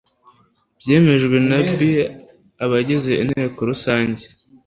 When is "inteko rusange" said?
3.23-4.25